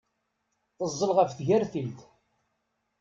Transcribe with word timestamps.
Teẓẓel 0.77 1.11
ɣef 1.17 1.31
tgertilt. 1.33 1.99